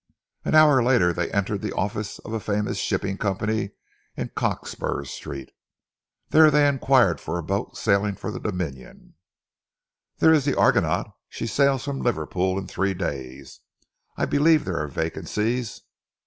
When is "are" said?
14.79-14.87